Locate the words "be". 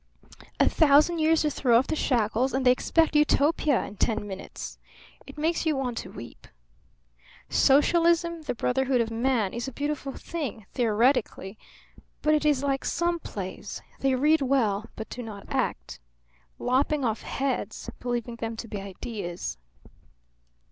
18.67-18.81